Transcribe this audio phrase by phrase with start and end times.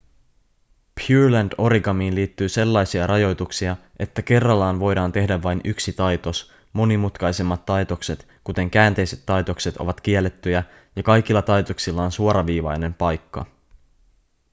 [1.07, 9.23] pureland-origamiin liittyy sellaisia rajoituksia että kerrallaan voidaan tehdä vain yksi taitos monimutkaisemmat taitokset kuten käänteiset
[9.25, 10.63] taitokset ovat kiellettyjä
[10.95, 13.45] ja kaikilla taitoksilla on suoraviivainen paikka